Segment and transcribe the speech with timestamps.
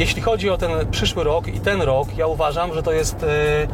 [0.00, 3.68] Jeśli chodzi o ten przyszły rok i ten rok, ja uważam, że to jest e,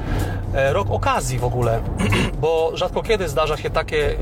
[0.54, 1.80] e, rok okazji w ogóle,
[2.42, 4.16] bo rzadko kiedy zdarza się takie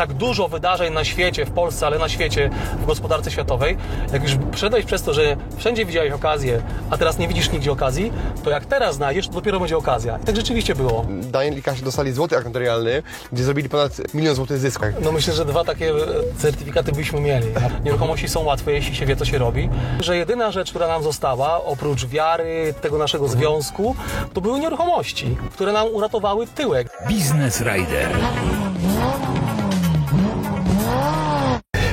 [0.00, 2.50] tak dużo wydarzeń na świecie, w Polsce, ale na świecie,
[2.82, 3.76] w gospodarce światowej,
[4.12, 8.12] jak już przeszedłeś przez to, że wszędzie widziałeś okazję, a teraz nie widzisz nigdzie okazji,
[8.44, 10.18] to jak teraz znajdziesz, to dopiero będzie okazja.
[10.22, 11.06] I tak rzeczywiście było.
[11.08, 14.84] Daniel i Kasia dostali złoty akt notarialny, gdzie zrobili ponad milion złotych zysku.
[15.00, 15.92] No myślę, że dwa takie
[16.38, 17.46] certyfikaty byśmy mieli.
[17.84, 19.68] Nieruchomości są łatwe, jeśli się wie, co się robi.
[20.00, 23.96] Że jedyna rzecz, która nam została, oprócz wiary, tego naszego związku,
[24.32, 26.88] to były nieruchomości, które nam uratowały tyłek.
[27.10, 28.08] Business Rider.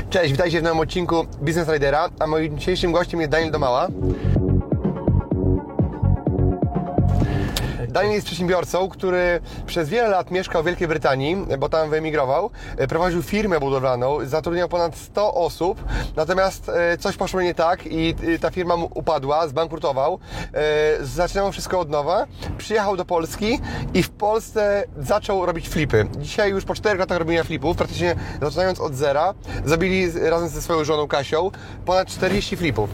[0.10, 3.88] Cześć, witajcie w nowym odcinku Business Ridera, a moim dzisiejszym gościem jest Daniel Domała.
[7.98, 12.50] Daniel jest przedsiębiorcą, który przez wiele lat mieszkał w Wielkiej Brytanii, bo tam wyemigrował.
[12.90, 15.84] Prowadził firmę budowlaną, zatrudniał ponad 100 osób,
[16.16, 20.20] natomiast e, coś poszło nie tak i e, ta firma mu upadła, zbankrutował.
[20.54, 22.26] E, zaczynał wszystko od nowa.
[22.58, 23.60] Przyjechał do Polski
[23.94, 26.08] i w Polsce zaczął robić flipy.
[26.18, 29.34] Dzisiaj już po 4 latach robienia flipów, praktycznie zaczynając od zera,
[29.66, 31.52] zrobili razem ze swoją żoną Kasią
[31.86, 32.90] ponad 40 flipów.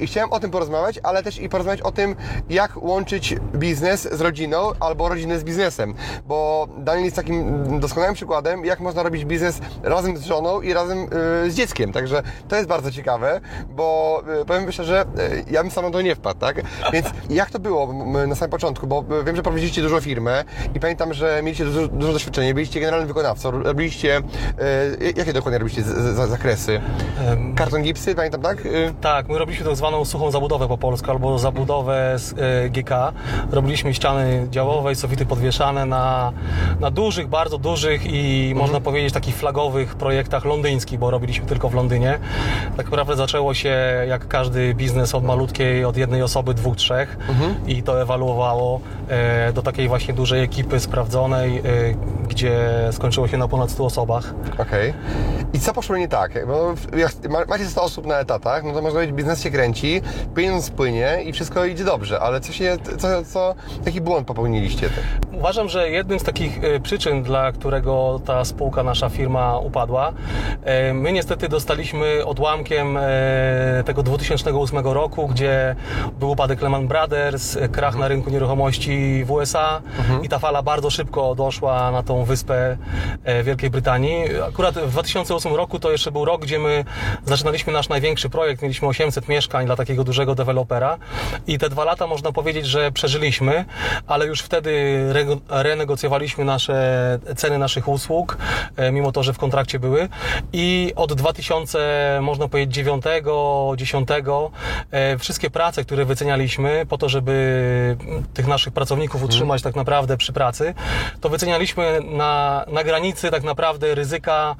[0.00, 2.16] I chciałem o tym porozmawiać, ale też i porozmawiać o tym,
[2.50, 4.31] jak łączyć biznes z rodziną
[4.80, 5.94] albo rodzinę z biznesem,
[6.26, 10.98] bo Daniel jest takim doskonałym przykładem, jak można robić biznes razem z żoną i razem
[11.46, 15.70] y, z dzieckiem, także to jest bardzo ciekawe, bo y, powiem szczerze, y, ja bym
[15.70, 16.62] sam to nie wpadł, tak?
[16.92, 17.92] Więc jak to było
[18.26, 20.44] na samym początku, bo wiem, że prowadziliście dużą firmę
[20.74, 24.22] i pamiętam, że mieliście dużo, dużo doświadczenia, byliście generalnym wykonawcą, robiliście,
[25.16, 25.82] jakie dokładnie robiliście
[26.26, 26.80] zakresy?
[27.56, 28.58] Karton gipsy, pamiętam, tak?
[29.00, 32.34] Tak, my robiliśmy tak zwaną suchą zabudowę po polsku, albo zabudowę z
[32.72, 33.12] GK.
[33.50, 36.32] Robiliśmy ściany ściany działowej, sufity podwieszane na,
[36.80, 38.58] na dużych, bardzo dużych i mhm.
[38.58, 42.18] można powiedzieć takich flagowych projektach londyńskich, bo robiliśmy tylko w Londynie.
[42.76, 43.76] Tak naprawdę zaczęło się
[44.08, 47.54] jak każdy biznes od malutkiej, od jednej osoby, dwóch, trzech mhm.
[47.66, 51.62] i to ewaluowało e, do takiej właśnie dużej ekipy sprawdzonej, e,
[52.28, 54.34] gdzie skończyło się na ponad 100 osobach.
[54.58, 54.90] Okej.
[54.90, 54.94] Okay.
[55.52, 56.46] I co poszło nie tak?
[56.46, 56.74] Bo
[57.38, 60.00] jak macie 100 osób na etatach, no to można powiedzieć, biznes się kręci,
[60.34, 63.54] pieniądz płynie i wszystko idzie dobrze, ale co się, co, co,
[64.02, 64.90] jaki błąd popełniliście?
[65.32, 70.12] Uważam, że jednym z takich e, przyczyn, dla którego ta spółka, nasza firma upadła,
[70.64, 73.02] e, my niestety dostaliśmy odłamkiem e,
[73.86, 75.76] tego 2008 roku, gdzie
[76.18, 80.24] był upadek Lehman Brothers, krach na rynku nieruchomości w USA mhm.
[80.24, 82.76] i ta fala bardzo szybko doszła na tą wyspę
[83.44, 84.24] Wielkiej Brytanii.
[84.48, 86.84] Akurat w 2008 roku to jeszcze był rok, gdzie my
[87.24, 90.98] zaczynaliśmy nasz największy projekt, mieliśmy 800 mieszkań dla takiego dużego dewelopera
[91.46, 93.64] i te dwa lata można powiedzieć, że przeżyliśmy,
[94.06, 94.72] ale już wtedy
[95.48, 98.38] renegocjowaliśmy nasze ceny naszych usług,
[98.76, 100.08] e, mimo to, że w kontrakcie były
[100.52, 103.04] i od 2000, można powiedzieć 9,
[103.76, 104.08] 10
[104.90, 107.96] e, wszystkie prace, które wycenialiśmy po to, żeby
[108.34, 109.30] tych naszych pracowników mhm.
[109.30, 110.74] utrzymać tak naprawdę przy pracy,
[111.20, 114.56] to wycenialiśmy na, na granicy tak naprawdę ryzyka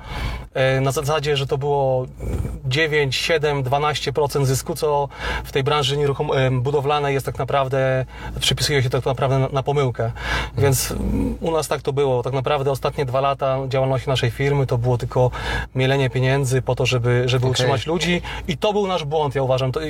[0.55, 2.07] e, na zasadzie, że to było
[2.65, 5.09] 9, 7, 12% zysku, co
[5.45, 5.97] w tej branży
[6.51, 8.05] budowlanej jest tak naprawdę,
[8.41, 10.13] przypisuje się tak naprawdę na, na pomyłkę.
[10.59, 10.95] Więc
[11.41, 12.23] u nas tak to było.
[12.23, 15.31] Tak naprawdę ostatnie dwa lata działalności naszej firmy to było tylko
[15.75, 17.51] mielenie pieniędzy po to, żeby, żeby okay.
[17.51, 19.73] utrzymać ludzi i to był nasz błąd, ja uważam.
[19.73, 19.81] To.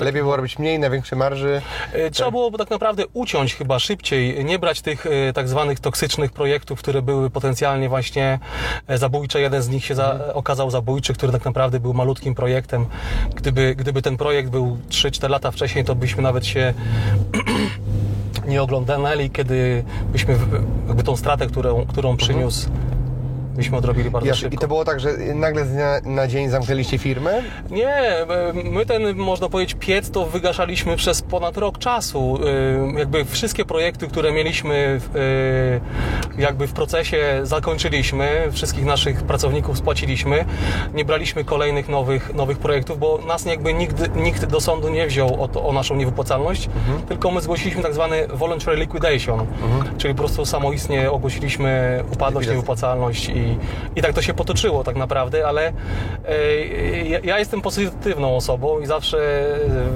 [0.00, 1.62] Lepiej było robić mniej, na większe marży?
[1.92, 2.32] E, trzeba tak.
[2.32, 7.02] było tak naprawdę uciąć chyba szybciej, nie brać tych e, tak zwanych toksycznych projektów, które
[7.02, 8.38] były potencjalnie właśnie
[8.86, 9.40] e, zabójcze.
[9.40, 10.30] Jeden z nich się za, mhm.
[10.36, 12.86] okazał zabójczy, który tak naprawdę był malutkim projektem.
[13.34, 16.74] Gdyby, gdyby ten projekt był 3-4 lata wcześniej, to byśmy nawet się
[18.50, 20.36] nie oglądali, kiedy byśmy
[20.88, 22.16] jakby tą stratę, którą, którą mhm.
[22.16, 22.68] przyniósł
[23.56, 24.54] byśmy odrobili bardzo szybko.
[24.54, 27.42] I to było tak, że nagle z dnia na dzień zamknęliście firmę?
[27.70, 28.26] Nie,
[28.64, 32.38] my ten, można powiedzieć, piec to wygaszaliśmy przez ponad rok czasu.
[32.94, 35.00] Y, jakby wszystkie projekty, które mieliśmy
[36.36, 40.44] y, jakby w procesie zakończyliśmy, wszystkich naszych pracowników spłaciliśmy,
[40.94, 45.42] nie braliśmy kolejnych nowych, nowych projektów, bo nas jakby nigdy, nikt do sądu nie wziął
[45.42, 47.02] o, o naszą niewypłacalność, mhm.
[47.02, 49.98] tylko my zgłosiliśmy tak zwany voluntary liquidation, mhm.
[49.98, 53.58] czyli po prostu samoistnie ogłosiliśmy upadłość, niewypłacalność i I,
[53.96, 55.72] i tak to się potoczyło tak naprawdę, ale e,
[57.24, 59.42] ja, jestem pozytywną osobą i zawsze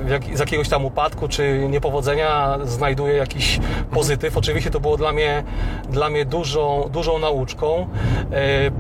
[0.09, 3.61] jak, z jakiegoś tam upadku czy niepowodzenia znajduję jakiś
[3.91, 4.37] pozytyw.
[4.37, 5.45] Oczywiście to było dla mnie,
[5.89, 7.89] dla mnie dużą, dużą nauczką.
[8.33, 8.71] E,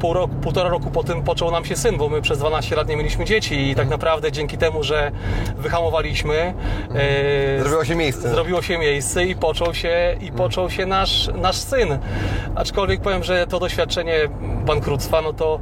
[0.00, 2.88] pół roku, półtora roku po tym począł nam się syn, bo my przez 12 lat
[2.88, 5.12] nie mieliśmy dzieci i tak naprawdę dzięki temu, że
[5.58, 6.54] wyhamowaliśmy,
[6.94, 8.28] e, zrobiło się miejsce.
[8.28, 11.98] Zrobiło się miejsce i począł się, i począł się nasz, nasz syn.
[12.54, 14.14] Aczkolwiek powiem, że to doświadczenie
[14.66, 15.60] bankructwa, no to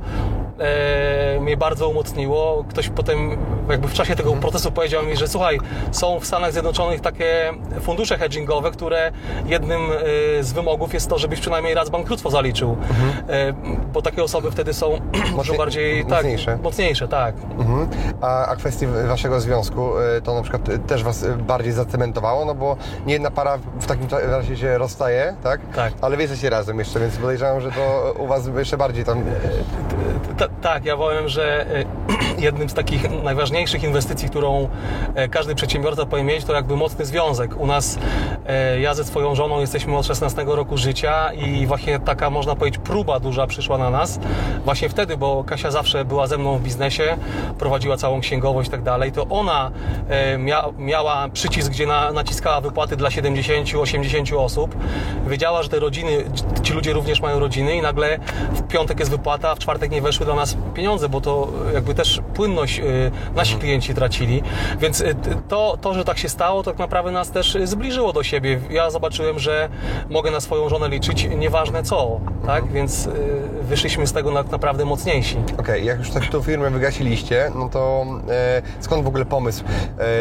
[0.59, 2.65] e, mnie bardzo umocniło.
[2.69, 3.39] Ktoś potem
[3.71, 5.59] jakby w czasie tego procesu powiedział mi, że słuchaj,
[5.93, 9.13] są w Stanach Zjednoczonych takie fundusze hedgingowe, które
[9.47, 12.77] jednym e, z wymogów jest to, żebyś przynajmniej raz bankructwo zaliczył.
[12.91, 13.13] Mhm.
[13.29, 13.53] E,
[13.93, 15.01] bo takie osoby wtedy są
[15.37, 16.53] może bardziej mocniejsze.
[16.53, 17.35] Tak, mocniejsze, tak.
[17.59, 17.89] Mhm.
[18.21, 22.77] A, a kwestii waszego związku, e, to na przykład też was bardziej zacementowało, no bo
[23.07, 25.61] nie jedna para w takim razie się rozstaje, tak?
[25.75, 25.93] Tak.
[26.01, 29.25] Ale wy jesteście razem jeszcze, więc podejrzewam, że to u was jeszcze bardziej tam
[30.63, 31.67] tak, ja powiem, że
[32.39, 34.69] jednym z takich najważniejszych inwestycji, którą
[35.15, 37.61] e, każdy przedsiębiorca powinien mieć, to jakby mocny związek.
[37.61, 37.99] U nas,
[38.47, 42.81] e, ja ze swoją żoną jesteśmy od 16 roku życia i właśnie taka, można powiedzieć,
[42.85, 44.21] próba duża przyszła na nas.
[44.65, 47.17] Właśnie wtedy, bo Kasia zawsze była ze mną w biznesie,
[47.59, 49.71] prowadziła całą księgowość i tak dalej, to ona
[50.39, 54.77] mia miała przycisk, gdzie na, naciskała wypłaty dla 70-80 osób.
[55.27, 56.25] Wiedziała, że te rodziny,
[56.63, 58.19] ci ludzie również mają rodziny i nagle
[58.53, 62.21] w piątek jest wypłata, w czwartek nie weszły dla nas pieniądze, bo to jakby też
[62.35, 63.61] płynność y, nasi mhm.
[63.61, 64.43] klienci tracili.
[64.81, 65.15] Więc y,
[65.49, 68.61] to, to, że tak się stało, to tak naprawdę nas też zbliżyło do siebie.
[68.71, 69.69] Ja zobaczyłem, że
[70.11, 72.63] mogę na swoją żonę liczyć, nieważne co, tak?
[72.63, 72.73] Mhm.
[72.73, 73.11] Więc y,
[73.63, 75.37] wyszliśmy z tego naprawdę mocniejsi.
[75.39, 79.65] Okej, okay, jak już tak tą firmę wygasiliście, no to e, skąd w ogóle pomysł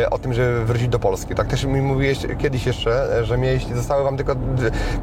[0.03, 1.35] e, o tym, żeby wrócić do Polski?
[1.35, 4.35] Tak też mi mówiłeś kiedyś jeszcze, że mieliście, zostały Wam tylko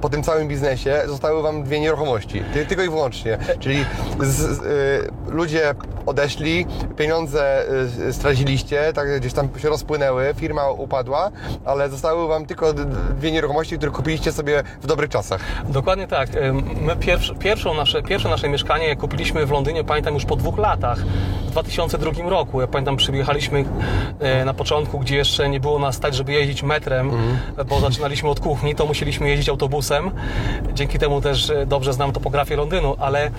[0.00, 3.84] po tym całym biznesie, zostały Wam dwie nieruchomości, tylko i wyłącznie, czyli
[4.20, 4.62] z, z,
[5.28, 5.74] ludzie
[6.06, 7.64] odeszli, pieniądze
[8.08, 11.30] y, straciliście, tak gdzieś tam się rozpłynęły, firma upadła,
[11.64, 12.72] ale zostały Wam tylko
[13.16, 15.40] dwie nieruchomości, które kupiliście sobie w dobrych czasach.
[15.68, 16.28] Dokładnie tak.
[16.80, 20.98] My pierwsz, pierwszą nasze, pierwsze nasze mieszkanie kupiliśmy w Londynie, pamiętam już po dwóch latach,
[21.46, 22.60] w 2002 roku.
[22.60, 23.64] Ja pamiętam, przyjechaliśmy
[24.20, 27.68] e, na początku, gdzie jeszcze nie było nas tak, żeby jeździć metrem, mhm.
[27.68, 30.10] bo zaczynaliśmy od kuchni, to musieliśmy jeździć autobusem.
[30.74, 33.30] Dzięki temu też dobrze znam topografię Londynu, ale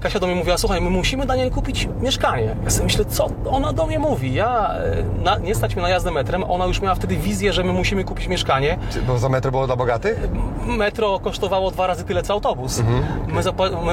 [0.00, 2.56] Kasia do mnie mówiła, słuchaj, my musimy Daniel kupić mieszkanie.
[2.64, 4.34] Ja sobie myślę, co ona do mnie mówi?
[4.34, 7.64] Ja, e, na, nie stać mi na jazdę metrem, ona już miała wtedy wizję, że
[7.64, 8.78] my musimy kupić mieszkanie.
[9.06, 10.28] Bo za metro było dla bogatych?
[10.66, 12.78] Metro kosztowało dwa razy tyle co autobus.
[12.78, 13.04] Mhm.
[13.26, 13.42] My,
[13.84, 13.92] my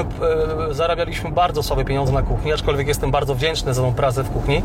[0.70, 4.30] e, zarabialiśmy bardzo sobie pieniądze na kuchni, aczkolwiek jestem bardzo wdzięczny za tą pracę w
[4.30, 4.62] kuchni.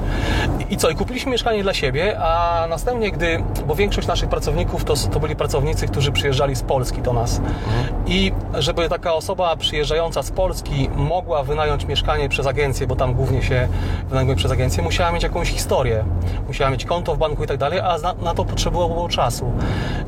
[0.59, 0.89] I, I co?
[0.89, 5.35] I kupiliśmy mieszkanie dla siebie, a następnie, gdy, bo większość naszych pracowników to, to byli
[5.35, 7.39] pracownicy, którzy przyjeżdżali z Polski do nas.
[7.39, 8.07] Mhm.
[8.07, 13.43] I żeby taka osoba przyjeżdżająca z Polski mogła wynająć mieszkanie przez agencję, bo tam głównie
[13.43, 13.67] się
[14.09, 16.05] wynajmuje przez agencję, musiała mieć jakąś historię.
[16.47, 19.51] Musiała mieć konto w banku i tak dalej, a na, na to potrzebowało czasu.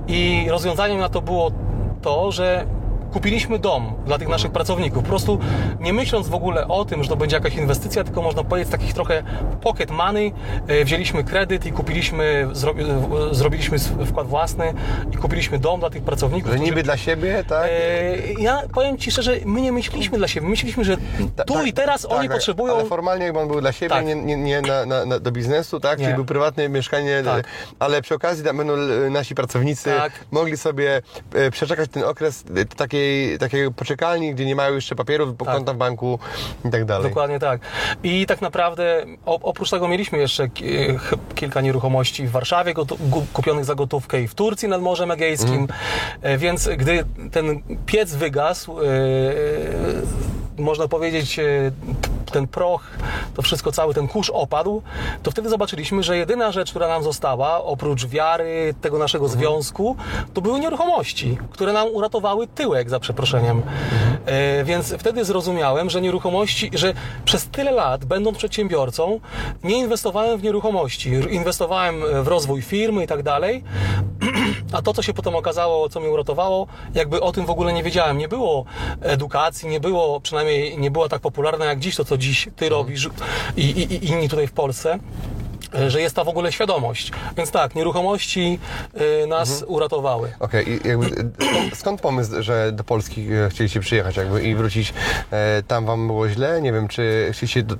[0.08, 1.52] I rozwiązaniem na to było
[2.02, 2.66] to, że
[3.14, 5.04] kupiliśmy dom dla tych naszych pracowników.
[5.04, 5.40] Po prostu
[5.80, 8.94] nie myśląc w ogóle o tym, że to będzie jakaś inwestycja, tylko można powiedzieć takich
[8.94, 9.24] trochę
[9.62, 10.34] pocket money,
[10.68, 12.72] e, wzięliśmy kredyt i kupiliśmy, zro,
[13.32, 14.74] e, zrobiliśmy wkład własny
[15.12, 16.52] i kupiliśmy dom dla tych pracowników.
[16.52, 17.70] Że niby dla siebie, tak?
[17.70, 20.48] E, ja powiem Ci szczerze, my nie myśleliśmy dla siebie.
[20.48, 20.98] Myśleliśmy, że
[21.46, 22.76] tu tak, i teraz tak, oni tak, potrzebują...
[22.76, 24.06] Ale formalnie jakby on był dla siebie, tak.
[24.06, 26.00] nie, nie, nie na, na, na, do biznesu, tak?
[26.00, 26.06] Nie.
[26.06, 27.24] Czyli był prywatne mieszkanie,
[27.80, 28.76] ale przy okazji tam będą
[29.10, 29.92] nasi pracownicy
[30.32, 31.02] mogli sobie
[31.52, 32.44] przeczekać ten okres
[32.78, 35.48] takiej takiej, takiej poczekalni, gdzie nie mają jeszcze papierów, tak.
[35.48, 36.20] konta w banku
[36.66, 37.10] i tak dalej.
[37.10, 37.62] Dokładnie tak.
[38.04, 40.50] I tak naprawdę oprócz tego mieliśmy jeszcze
[41.36, 42.74] kilka nieruchomości w Warszawie
[43.34, 45.68] kupionych za gotówkę i w Turcji nad Morzem Egejskim,
[46.22, 46.40] mm.
[46.40, 48.84] więc gdy ten piec wygasł, e,
[50.58, 51.72] można powiedzieć, e,
[52.30, 52.84] ten proch,
[53.36, 54.82] to wszystko, cały ten kurz opadł,
[55.24, 59.40] to wtedy zobaczyliśmy, że jedyna rzecz, która nam została, oprócz wiary, tego naszego mhm.
[59.40, 59.96] związku,
[60.34, 63.58] to były nieruchomości, które nam uratowały tyłek, za przeproszeniem.
[63.58, 64.18] Mhm.
[64.26, 66.94] E, więc wtedy zrozumiałem, że nieruchomości, że
[67.26, 69.20] przez tyle lat, będąc przedsiębiorcą,
[69.64, 71.10] nie inwestowałem w nieruchomości.
[71.30, 73.64] Inwestowałem w rozwój firmy i tak dalej,
[74.74, 77.84] a to, co się potem okazało, co mnie uratowało, jakby o tym w ogóle nie
[77.84, 78.18] wiedziałem.
[78.18, 78.66] Nie było
[79.02, 82.72] edukacji, nie było, przynajmniej nie była tak popularna jak dziś to, co dziś ty mhm.
[82.72, 83.10] robisz
[83.58, 85.00] i, i, i inni tutaj w Polsce.
[85.76, 87.12] E, że jest ta w ogóle świadomość.
[87.38, 88.60] Więc tak, nieruchomości
[89.24, 89.72] e, nas Mhm.
[89.72, 90.32] uratowały.
[90.40, 91.06] Okej, i jakby,
[91.76, 94.94] skąd, pomysł, że do Polski e, chcieliście przyjechać jakby i wrócić?
[95.32, 96.62] E, tam wam było źle?
[96.62, 97.76] Nie wiem, czy chcieliście do,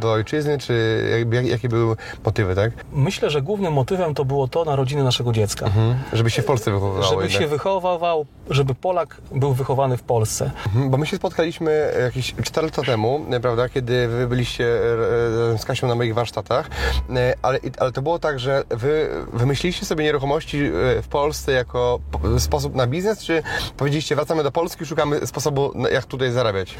[0.00, 2.70] do ojczyzny, czy jakby, jak, jakie były motywy, tak?
[2.92, 5.66] Myślę, że głównym motywem to było to narodziny naszego dziecka.
[5.66, 5.94] Mhm.
[6.12, 7.42] Żeby się w Polsce wychowywało Żeby jednak.
[7.42, 10.50] się wychowywał, żeby Polak był wychowany w Polsce.
[10.66, 15.58] Mhm, Bo my się spotkaliśmy jakieś 4 lata temu, e, prawda, kiedy wy byliście e,
[15.58, 16.68] z Kasią na moich warsztatach,
[17.16, 21.98] e, ale, ale to było tak, że wy wymyśliliście sobie nieruchomości e, w Polsce jako
[22.38, 23.42] sposób na biznes, czy
[23.76, 26.74] powiedzieliście wracamy do Polski, szukamy sposobu jak tutaj zarabiać?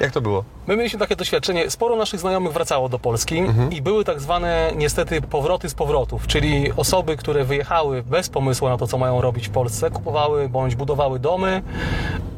[0.00, 0.44] Jak to było?
[0.66, 3.72] My mieliśmy takie doświadczenie, sporo naszych znajomych wracało do Polski Mhm.
[3.72, 8.76] i były tak zwane niestety powroty z powrotów, czyli osoby, które wyjechały bez pomysłu na
[8.78, 11.62] to, co mają robić w Polsce, kupowały bądź budowały domy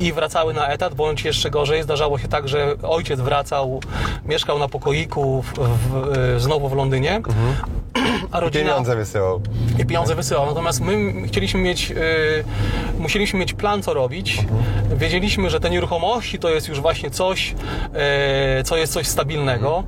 [0.01, 3.81] i wracały na etat, bądź jeszcze gorzej, zdarzało się tak, że ojciec wracał,
[4.25, 7.21] mieszkał na pokoiku w, w, znowu w Londynie,
[8.33, 8.65] a rodzina...
[8.65, 9.41] Pieniądze wysyłał.
[9.79, 10.47] i pieniądze wysyłał.
[10.47, 11.95] Natomiast my chcieliśmy mieć, y,
[12.99, 14.45] musieliśmy mieć plan, co robić.
[14.97, 17.55] Wiedzieliśmy, że te nieruchomości to jest już właśnie coś,
[18.61, 19.85] y, co jest coś stabilnego.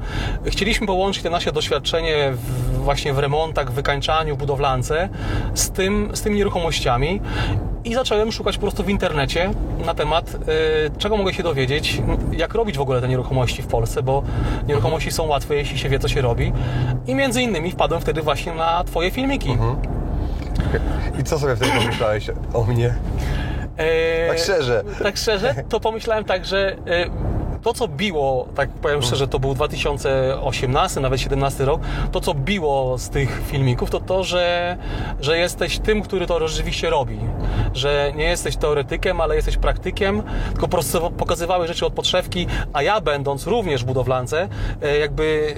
[0.46, 5.08] Chcieliśmy połączyć te nasze doświadczenie w, właśnie w remontach, w wykańczaniu, w budowlance
[5.54, 7.20] z, tym, z tymi nieruchomościami.
[7.84, 9.50] I zacząłem szukać po prostu w internecie
[9.86, 10.38] na temat, y,
[10.98, 14.22] czego mogę się dowiedzieć, jak robić w ogóle te nieruchomości w Polsce, bo
[14.68, 16.52] nieruchomości są łatwe, jeśli się wie, co się robi.
[17.06, 19.58] I między innymi wpadłem wtedy właśnie na Twoje filmiki.
[21.20, 22.94] I co sobie wtedy pomyślałeś o mnie?
[23.76, 24.82] E, Tak szczerze.
[25.02, 26.76] Tak szczerze, to pomyślałem tak, że e,
[27.62, 31.80] to, co biło, tak powiem szczerze, to był 2018, nawet 17 rok,
[32.12, 34.76] to, co biło z tych filmików, to to, że,
[35.20, 37.18] że jesteś tym, który to rzeczywiście robi.
[37.74, 42.82] Że nie jesteś teoretykiem, ale jesteś praktykiem, tylko po prostu pokazywałeś rzeczy od podszewki, a
[42.82, 44.48] ja będąc również w budowlance,
[44.82, 45.54] e, jakby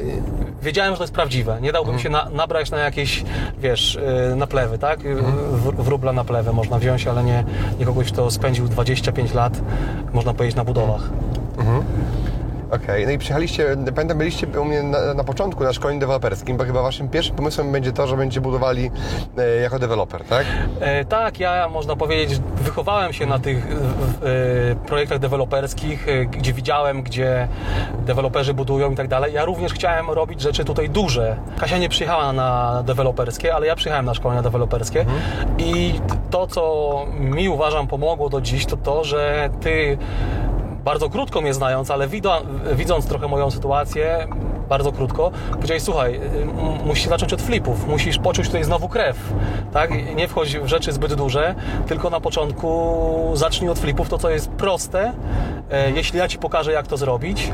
[0.61, 1.59] e, wiedziałem, że to jest prawdziwe.
[1.61, 3.25] Nie dałbym się na, nabrać na jakieś,
[3.59, 5.00] wiesz, e, naplewy, tak?
[5.00, 7.44] W, wróbla na plewę można wziąć, ale nie,
[7.78, 9.61] nie kogoś, kto spędził 25 lat,
[10.12, 11.11] można powiedzieć, na budowach.
[12.73, 16.64] Okej, no i przyjechaliście, pamiętam, byliście u mnie na, na początku na szkoleniu deweloperskim, bo
[16.64, 18.90] chyba waszym pierwszym pomysłem będzie to, że będziecie budowali
[19.38, 20.47] e, jako deweloper, tak?
[20.80, 27.02] E, tak, ja można powiedzieć, wychowałem się na tych e, projektach deweloperskich, e, gdzie widziałem,
[27.02, 27.49] gdzie
[28.06, 29.35] deweloperzy budują i tak dalej.
[29.35, 31.37] Ja również chciałem robić rzeczy tutaj duże.
[31.59, 35.06] Kasia nie przyjechała na deweloperskie, ale ja przyjechałem na szkolenia deweloperskie
[35.59, 39.99] i to, co mi uważam pomogło do dziś, to to, że ty
[40.84, 42.08] bardzo krótko mnie znając, ale
[42.72, 44.28] widząc trochę moją sytuację,
[44.68, 46.20] bardzo krótko, powiedziałeś, słuchaj, y,
[46.84, 49.16] musisz zacząć od flipów, musisz poczuć tutaj znowu krew,
[49.72, 49.90] tak?
[50.16, 51.54] Nie wchodź w rzeczy zbyt duże,
[51.86, 55.12] tylko na początku zacznij od flipów, to co jest proste,
[55.70, 57.50] e, jeśli ja Ci pokażę, jak to zrobić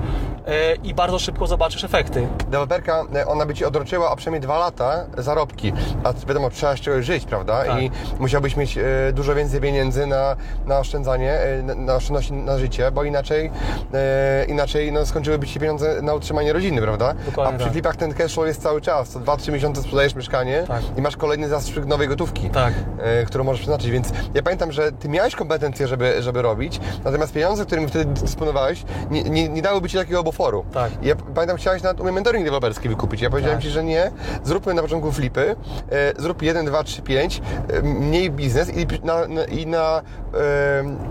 [0.85, 2.27] i bardzo szybko zobaczysz efekty.
[2.45, 5.73] Deweloperka, e, ona by ci odroczyła o przynajmniej dwa lata zarobki,
[6.05, 7.65] a wiadomo, trzeba z czegoś żyć, prawda?
[7.65, 7.83] Tak.
[7.83, 10.37] I musiałbyś mieć e, dużo więcej pieniędzy na,
[10.67, 13.51] na oszczędzanie, e, na, oszczędności na życie, bo inaczej,
[13.95, 17.15] e, inaczej no, skończyłyby ci się pieniądze na utrzymanie rodziny, prawda?
[17.27, 17.73] Dokładnie a przy tak.
[17.73, 20.83] flipach ten cash flow jest cały czas, co 2-3 miesiące sprzedajesz mieszkanie Tak.
[20.97, 22.51] i masz kolejny zastrzyk nowej gotówki.
[22.51, 22.75] Tak.
[22.99, 23.91] e, którą możesz przeznaczyć.
[23.91, 28.85] Więc ja pamiętam, że ty miałeś kompetencje, żeby, żeby robić, natomiast pieniądze, którymi wtedy dysponowałeś,
[29.11, 30.65] nie, nie, nie dałyby ci takiego buforu.
[30.75, 30.91] Tak.
[31.03, 33.21] I ja pamiętam, chciałeś nawet u mnie mentoring deweloperski wykupić.
[33.21, 33.65] Ja powiedziałem Tak.
[33.65, 34.11] ci, że nie,
[34.45, 35.57] zróbmy na początku flipy,
[35.93, 37.43] e, zrób 1, 2, 3, 5,
[37.73, 40.03] e, mniej biznes i, na, na, i, na,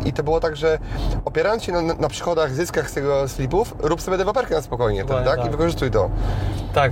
[0.03, 0.77] e, i to było tak, że
[1.25, 5.01] opierając się na, na przychodach, zyskach z tego z flipów, rób sobie deweloperkę na spokojnie,
[5.01, 5.39] Dokładnie tak?
[5.39, 5.51] I tak.
[5.51, 6.09] wykorzystuj to.
[6.73, 6.91] Tak.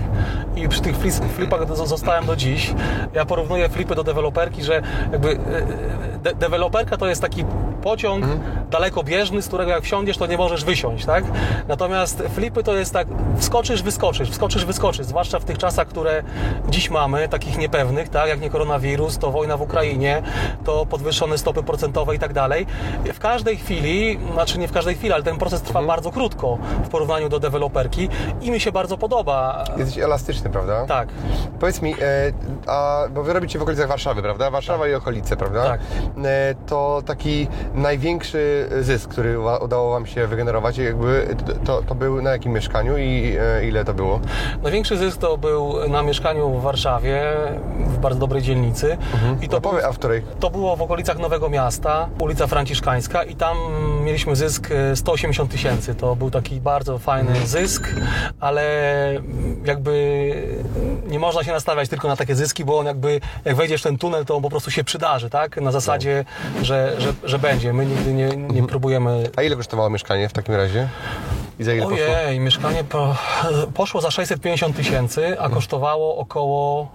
[0.56, 0.96] I przy tych
[1.36, 2.74] flipach do- zostałem do dziś.
[3.14, 5.38] Ja porównuję flipy do deweloperki, że jakby e,
[6.24, 7.46] de- deweloperka to jest taki
[7.82, 8.42] pociąg Mhm.
[8.70, 11.24] Dalekobieżny, z którego jak wsiądziesz, to nie możesz wysiąść, tak?
[11.68, 13.08] Natomiast flipy to jest tak,
[13.38, 16.24] wskoczysz, wyskoczysz, wskoczysz, wyskoczysz, zwłaszcza w tych czasach, które
[16.70, 18.28] dziś mamy, takich niepewnych, tak?
[18.30, 20.22] Jak nie koronawirus, to wojna w Ukrainie,
[20.66, 22.66] to podwyższone stopy procentowe i tak dalej.
[23.14, 25.88] W każdej chwili, znaczy nie w każdej chwili, ale ten proces trwa Mhm.
[25.88, 28.10] bardzo krótko w porównaniu do deweloperki
[28.42, 29.64] i mi się bardzo podoba.
[29.78, 30.86] Jesteś elastyczny, prawda?
[30.86, 31.08] Tak,
[31.60, 31.96] Powiedz mi, e,
[32.68, 34.52] a, bo wy robicie w okolicach Warszawy, prawda?
[34.52, 35.64] Warszawa i okolice, prawda?
[35.64, 35.82] Tak.
[36.26, 41.36] E, to taki największy zysk, który udało Wam się wygenerować, jakby
[41.66, 44.20] to, to był na jakim mieszkaniu i e, ile to było?
[44.64, 47.24] Największy zysk to był na mieszkaniu w Warszawie,
[47.80, 48.98] w bardzo dobrej dzielnicy.
[49.42, 50.22] I to, No powie, a w której?
[50.40, 53.58] to było w okolicach Nowego Miasta, ulica Franciszkańska i tam
[54.04, 55.96] mieliśmy zysk e, 180 tysięcy.
[55.96, 57.48] To był taki bardzo fajny Mhm.
[57.48, 57.90] zysk,
[58.40, 58.64] ale
[59.66, 59.85] jakby
[61.26, 64.26] można się nastawiać tylko na takie zyski, bo on jakby, jak wejdziesz w ten tunel,
[64.26, 65.62] to on po prostu się przydarzy, tak?
[65.62, 66.26] Na zasadzie,
[66.62, 67.74] że, że, że będzie.
[67.74, 70.90] My nigdy nie, nie próbujemy A ile kosztowało mieszkanie w takim razie?
[71.60, 71.98] I za ile poszło?
[71.98, 73.16] Ojej, mieszkanie po,
[73.74, 76.88] poszło za 650 tysięcy, a kosztowało około...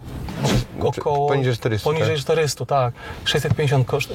[0.82, 2.22] około poniżej 400, Poniżej tak?
[2.22, 2.94] 400, tak.
[3.24, 4.14] 650 koszt, y,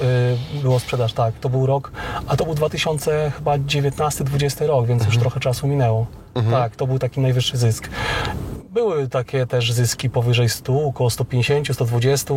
[0.61, 1.33] było sprzedaż, tak.
[1.41, 1.91] To był rok,
[2.27, 5.13] a to był 2019-2020 rok, więc Mhm.
[5.13, 6.05] już trochę czasu minęło.
[6.51, 7.89] Tak, to był taki najwyższy zysk.
[8.75, 12.33] Były takie też zyski powyżej 100, około 150, 120,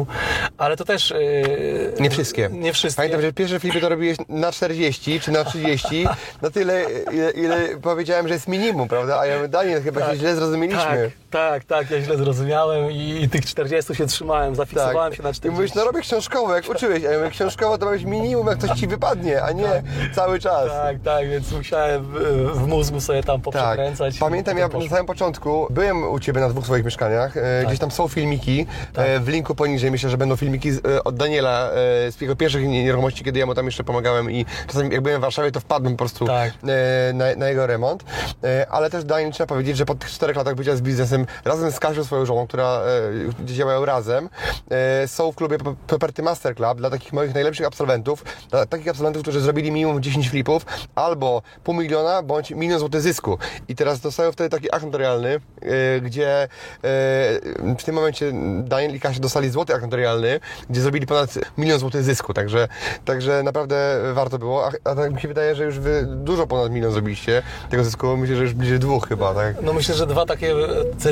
[0.59, 1.11] ale to też...
[1.11, 2.49] y, Nie wszystkie.
[2.53, 2.97] Nie wszystkie.
[2.97, 6.07] Pamiętam, że pierwsze flipy to robiłeś na 40 czy na 30,
[6.43, 9.19] na tyle, ile, ile powiedziałem, że jest minimum, prawda?
[9.21, 10.83] A ja Daniel, chyba się źle zrozumieliśmy.
[10.83, 15.29] Tak, tak, tak, ja źle zrozumiałem i, i tych 40 się trzymałem, zafiksowałem się na
[15.31, 15.51] I 40.
[15.61, 18.59] mówisz, no robię książkowo, jak uczyłeś, a ja mówię, książkowo to ma być minimum, jak
[18.59, 19.83] coś ci wypadnie, a nie
[20.15, 20.69] cały czas.
[20.69, 22.05] Tak, tak, więc musiałem
[22.55, 23.45] w, mózgu sobie tam Tak.
[23.45, 24.19] poprzekręcać.
[24.19, 24.97] Pamiętam, i ja potem na poszło.
[24.97, 27.37] samym początku byłem u Ciebie na dwóch swoich mieszkaniach.
[27.37, 27.67] E, Tak.
[27.67, 28.67] Gdzieś tam są filmiki.
[28.97, 31.71] E, w linku poniżej myślę, że będą filmiki e, od Daniela
[32.11, 35.19] z jego pierwszych nie- nieruchomości, kiedy ja mu tam jeszcze pomagałem i czasami jak byłem
[35.21, 36.53] w Warszawie, to wpadłem po prostu Tak.
[37.15, 38.05] na, na jego remont.
[38.71, 41.81] Ale też Daniel trzeba powiedzieć, że po tych czterech latach bycia z biznesem, razem z
[41.81, 42.81] Kasią, swoją żoną, która
[43.41, 44.29] e, działają razem,
[44.71, 49.23] e, są w klubie Property Master Club dla takich moich najlepszych absolwentów, dla takich absolwentów,
[49.23, 53.39] którzy zrobili minimum 10 flipów, albo pół miliona, bądź milion złotych zysku.
[53.69, 56.49] I teraz dostają wtedy taki akt notarialny, e, gdzie e,
[57.79, 58.33] w tym momencie
[58.63, 62.69] Daniel i Kasia dostali złoty akt notarialny, gdzie zrobili ponad milion złotych zysku, także,
[63.05, 64.67] także naprawdę warto było.
[64.67, 68.17] A, a tak mi się wydaje, że już wy dużo ponad milion zrobiliście tego zysku,
[68.17, 69.63] myślę, że już bliżej dwóch chyba, tak?
[69.63, 70.55] No myślę, że dwa takie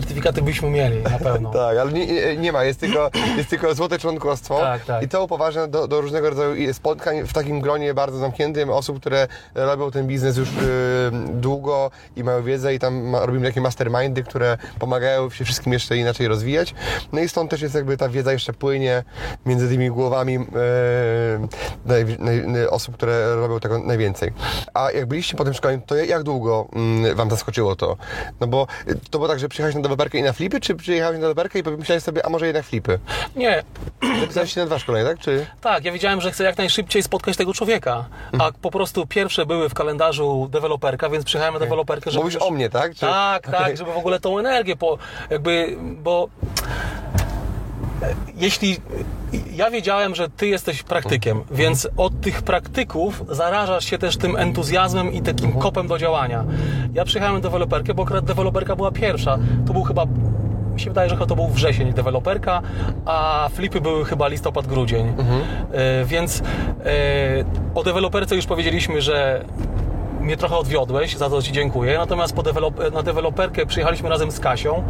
[0.00, 1.50] certyfikaty byśmy mieli, na pewno.
[1.56, 5.02] Tak, ale nie, nie- ma, jest tylko, jest tylko złote członkostwo Tak, tak.
[5.02, 9.28] i to upoważnia do, do różnego rodzaju spotkań w takim gronie bardzo zamkniętym osób, które
[9.54, 10.52] robią ten biznes już y,
[11.32, 15.96] długo i mają wiedzę i tam ma, robimy takie mastermindy, które pomagają się wszystkim jeszcze
[15.96, 16.74] inaczej rozwijać.
[17.12, 19.04] No i stąd też jest jakby ta wiedza jeszcze płynie
[19.46, 20.40] między tymi głowami y,
[21.84, 24.32] naj, naj, osób, które robią tego najwięcej.
[24.74, 27.96] A jak byliście po tym szkoleniu, to jak długo mm, Wam zaskoczyło to?
[28.40, 28.66] No bo
[29.10, 31.62] to było tak, że przyjechałeś na deweloperkę i na flipy, czy przyjechałeś na deweloperkę i
[31.62, 32.98] pomyślałeś sobie, a może jednak flipy?
[33.36, 33.62] Nie,
[34.20, 35.18] Zapisałeś się na dwa szkolenia, tak?
[35.18, 35.46] Czy...
[35.60, 38.40] tak, ja wiedziałem, że chcę jak najszybciej spotkać tego człowieka, Mhm.
[38.56, 42.42] a po prostu pierwsze były w kalendarzu deweloperka, więc przyjechałem na deweloperkę, żeby Mówisz już-
[42.42, 42.94] o mnie, tak?
[42.94, 43.00] Czy...
[43.00, 43.60] Tak, Okej.
[43.60, 44.98] tak, żeby w ogóle tą energię, po,
[45.30, 46.28] jakby, bo
[48.36, 48.76] jeśli
[49.52, 55.12] ja wiedziałem, że ty jesteś praktykiem, więc od tych praktyków zarażasz się też tym entuzjazmem
[55.12, 56.44] i takim kopem do działania.
[56.94, 59.38] Ja przyjechałem na deweloperkę, bo akurat deweloperka była pierwsza.
[59.66, 60.06] To był chyba
[60.74, 62.62] mi się wydaje, że to był wrzesień deweloperka,
[63.04, 65.06] a flipy były chyba listopad, grudzień.
[65.72, 66.42] E, więc e,
[67.74, 69.44] o deweloperce już powiedzieliśmy, że
[70.26, 71.98] mnie trochę odwiodłeś, za to Ci dziękuję.
[71.98, 72.42] Natomiast po
[72.92, 74.82] na deweloperkę przyjechaliśmy razem z Kasią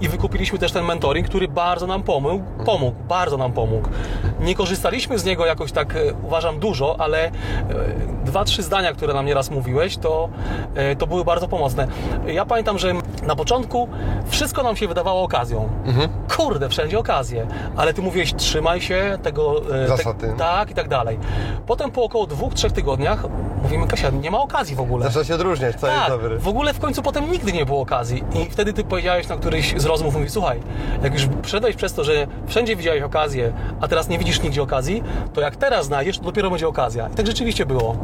[0.00, 3.88] i wykupiliśmy też ten mentoring, który bardzo nam pomógł, pomógł, bardzo nam pomógł.
[4.40, 7.30] Nie korzystaliśmy z niego jakoś tak, e, uważam, dużo, ale e,
[8.24, 10.28] dwa, trzy zdania, które nam nieraz mówiłeś, to,
[10.74, 11.88] e, to były bardzo pomocne.
[12.26, 12.92] Ja pamiętam, że
[13.26, 13.88] na początku
[14.26, 15.68] wszystko nam się wydawało okazją.
[16.36, 17.46] Kurde, wszędzie okazje.
[17.76, 19.62] Ale Ty mówiłeś, trzymaj się tego...
[19.84, 20.34] e, Zasady.
[20.38, 21.18] tak, i tak dalej.
[21.66, 23.24] Potem po około dwóch, trzech tygodniach
[23.62, 25.04] mówimy, Kasia, nie ma okazji w ogóle.
[25.06, 26.38] Zaczyna się odróżniać, co jest Tak, dobry.
[26.38, 28.24] w ogóle w końcu potem nigdy nie było okazji.
[28.46, 30.60] I wtedy ty powiedziałeś na któryś z rozmów, mówisz, słuchaj,
[31.02, 35.02] jak już przeszedłeś przez to, że wszędzie widziałeś okazję, a teraz nie widzisz nigdzie okazji,
[35.34, 37.08] to jak teraz znajdziesz, to dopiero będzie okazja.
[37.08, 37.96] I tak rzeczywiście było.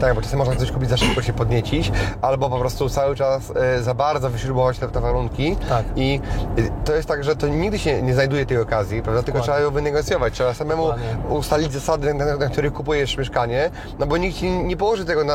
[0.00, 3.52] Tak, bo czasem można coś kupić za szybko się podniecić, albo po prostu cały czas
[3.56, 5.56] e, za bardzo wyśrubować te, te warunki.
[5.68, 5.84] Tak.
[5.96, 6.20] I
[6.58, 9.22] e, to jest tak, że to nigdy się nie znajduje tej okazji, prawda?
[9.22, 9.54] Tylko Dokładnie.
[9.54, 10.34] trzeba ją wynegocjować.
[10.34, 11.16] Trzeba samemu Dokładnie.
[11.28, 15.34] ustalić zasady, na, na których kupujesz mieszkanie, no bo nikt ci nie położy tego na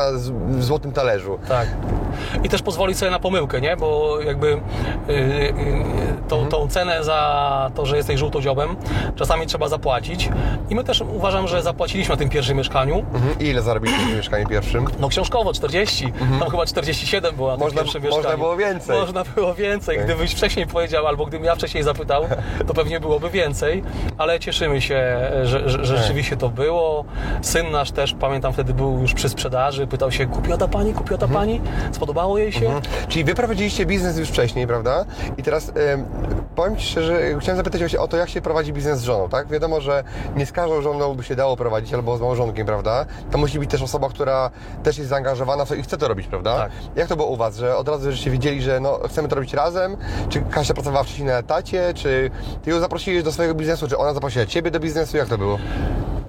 [0.58, 1.38] złotym talerzu.
[1.48, 1.68] Tak.
[2.42, 3.76] I też pozwolić sobie na pomyłkę, nie?
[3.76, 5.52] Bo jakby yy, yy,
[6.28, 8.76] tą, tą cenę za to, że jesteś żółtodziobem,
[9.16, 10.30] czasami trzeba zapłacić.
[10.70, 12.98] I my też uważam, że zapłaciliśmy na tym pierwszym mieszkaniu.
[12.98, 13.38] Mhm.
[13.40, 14.55] I ile zarobiliście w mieszkaniu pierwszym?
[15.00, 19.00] No książkowo 40, tam chyba 47 było na tym Można- pierwszym można było więcej.
[19.00, 19.98] Można było więcej.
[20.04, 22.24] Gdybyś wcześniej powiedział, albo gdybym ja wcześniej zapytał,
[22.66, 23.82] to pewnie byłoby więcej,
[24.18, 27.04] ale cieszymy się, że, że, że rzeczywiście to było.
[27.42, 31.18] Syn nasz też, pamiętam, wtedy był już przy sprzedaży, pytał się, kupiła ta pani, kupiła
[31.18, 31.60] ta pani?
[31.92, 32.80] Spodobało jej się?
[33.08, 35.04] Czyli wy prowadziliście biznes już wcześniej, prawda?
[35.38, 36.06] I teraz em,
[36.54, 39.48] powiem Ci szczerze, chciałem zapytać o to, jak się prowadzi biznes z żoną, tak?
[39.48, 40.04] Wiadomo, że
[40.36, 43.06] nie z każdą żoną by się dało prowadzić, albo z małżonkiem, prawda?
[43.30, 44.45] To musi być też osoba, która
[44.82, 46.56] też jest zaangażowana w to i chce to robić, prawda?
[46.56, 46.72] Tak.
[46.96, 49.54] Jak to było u Was, że od razu żeście wiedzieli, że no, chcemy to robić
[49.54, 49.96] razem?
[50.28, 51.94] Czy Kasia pracowała wcześniej na etacie?
[51.94, 52.30] Czy
[52.62, 53.88] Ty ją zaprosiłeś do swojego biznesu?
[53.88, 55.16] Czy ona zaprosiła Ciebie do biznesu?
[55.16, 55.58] Jak to było?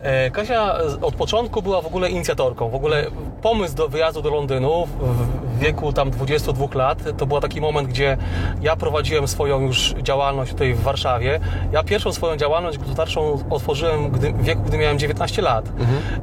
[0.02, 2.70] E, Kasia z- od początku była w ogóle inicjatorką.
[2.70, 3.06] W ogóle
[3.42, 8.18] pomysł do wyjazdu do Londynu w- wieku tam 22 lat to był taki moment, gdzie
[8.62, 11.40] ja prowadziłem swoją już działalność tutaj w Warszawie.
[11.72, 15.66] Ja pierwszą swoją działalność gospodarczą otworzyłem gdy, w wieku, gdy miałem 19 lat.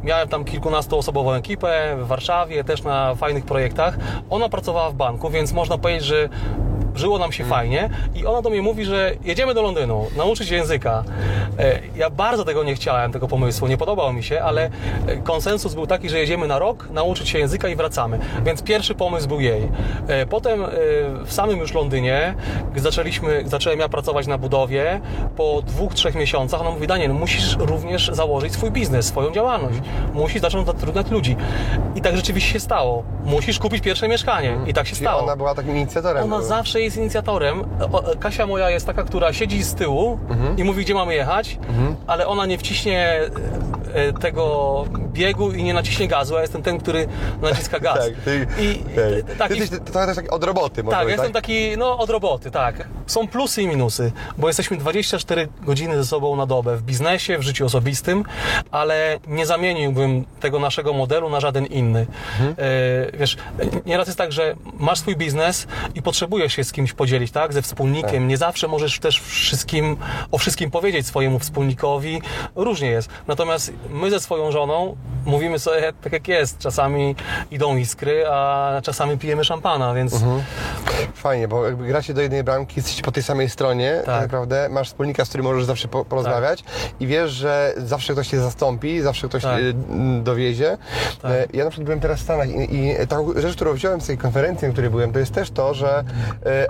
[0.03, 3.97] Miałem tam kilkunastoosobową ekipę w Warszawie, też na fajnych projektach.
[4.31, 6.29] Ona pracowała w banku, więc można powiedzieć, że
[6.95, 10.55] żyło nam się fajnie i ona do mnie mówi, że jedziemy do Londynu, nauczyć się
[10.55, 11.05] języka.
[11.59, 14.71] E, Ja bardzo tego nie chciałem, tego pomysłu, nie podobał mi się, ale
[15.07, 18.19] e, konsensus był taki, że jedziemy na rok, nauczyć się języka i wracamy.
[18.45, 19.69] Więc pierwszy pomysł był jej.
[20.09, 20.65] E, Potem
[21.25, 22.35] w samym już Londynie,
[22.77, 25.01] zaczęliśmy, zacząłem ja pracować na budowie,
[25.37, 29.79] po dwóch, trzech miesiącach ona mówi, Daniel, musisz również założyć swój biznes, swoją działalność.
[30.15, 31.37] Musisz zacząć zatrudniać ludzi.
[31.95, 33.03] I tak rzeczywiście się stało.
[33.25, 34.59] Musisz kupić pierwsze mieszkanie.
[34.67, 35.23] I tak się Czyli stało.
[35.23, 36.25] ona była takim inicjatorem.
[36.33, 37.65] Ona zawsze jest inicjatorem.
[38.21, 40.59] Kasia moja jest taka, która siedzi z tyłu Mhm.
[40.59, 41.59] i mówi, gdzie mamy jechać,
[42.07, 43.21] ale ona nie wciśnie
[43.95, 47.09] e, tego biegu i nie naciśnie gazu, a jestem ten, który
[47.43, 47.99] naciska gaz.
[47.99, 48.75] Tak, ty, I
[49.27, 49.37] tak.
[49.39, 52.89] tak, ty jesteś trochę też taki od roboty, tak, jestem taki, no od roboty, tak.
[53.07, 57.43] Są plusy i minusy, bo jesteśmy 24 godziny ze sobą na dobę w biznesie, w
[57.43, 58.25] życiu osobistym,
[58.71, 62.07] ale nie zamieniłbym tego naszego modelu na żaden inny.
[62.41, 62.55] Mhm.
[63.15, 63.37] E, wiesz,
[63.87, 67.63] nieraz jest tak, że masz swój biznes i potrzebujesz się z kimś podzielić, tak, ze
[67.63, 68.11] wspólnikiem.
[68.11, 68.21] Tak.
[68.29, 69.97] Nie zawsze możesz też wszystkim,
[70.33, 72.23] o wszystkim powiedzieć swojemu wspólnikowi.
[72.57, 73.09] Różnie jest.
[73.27, 76.59] Natomiast my ze swoją żoną mówimy sobie tak jak jest.
[76.59, 77.15] Czasami
[77.51, 80.43] idą iskry, a czasami pijemy szampana, więc Mhm.
[81.15, 84.23] Fajnie, bo jakby gracie do jednej bramki, jesteście po tej samej stronie, tak, Tak.
[84.23, 84.69] naprawdę.
[84.69, 86.65] Masz wspólnika, z którym możesz zawsze po, porozmawiać
[87.01, 89.61] i wiesz, że zawsze ktoś cię zastąpi, zawsze ktoś Tak.
[89.61, 90.77] mm, dowiezie.
[91.23, 91.31] Tak.
[91.31, 94.07] E, Ja na przykład byłem teraz w Stanach i, i taką rzecz, którą wziąłem z
[94.07, 96.05] tej konferencji, na której byłem, to jest też to, że
[96.47, 96.64] e,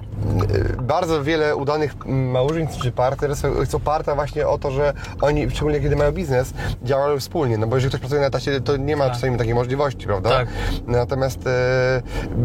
[0.82, 5.96] bardzo wiele udanych małżeństw czy partnerstw jest oparta właśnie o to, że oni, szczególnie kiedy
[5.96, 6.52] mają biznes,
[6.82, 9.14] działają wspólnie, no bo jeżeli ktoś pracuje na etacie, to nie ma Tak.
[9.14, 10.30] czasami takiej możliwości, prawda?
[10.30, 10.48] Tak.
[10.86, 12.02] Natomiast e,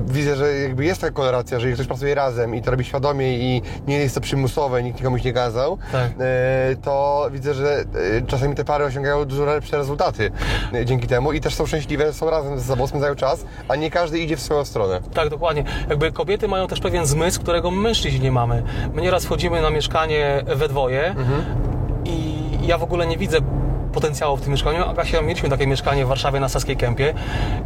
[0.08, 3.38] widzę, że jakby jest taka koloracja, że jeżeli ktoś pracuje razem i to robi świadomie
[3.38, 6.12] i nie jest to przymusowe, nikt nikomuś nie kazał, Tak.
[6.20, 7.80] e, to widzę, że
[8.18, 10.32] e, czasami te pary osiągają dużo lepsze rezultaty
[10.74, 13.92] e, dzięki temu i też są szczęśliwe, są razem ze sobą, spędzają czas, a nie
[13.92, 15.00] każdy idzie w swoją stronę.
[15.14, 15.64] Tak, dokładnie.
[15.90, 18.64] Jakby kobiety mają też pewien zmysł, którego mężczyźni nie mamy.
[18.94, 21.16] My nieraz wchodzimy na mieszkanie we dwoje
[22.06, 23.38] i ja w ogóle nie widzę
[23.90, 24.86] potencjału w tym mieszkaniu.
[24.86, 27.14] Agasia, mieliśmy takie mieszkanie w Warszawie na Saskiej Kępie,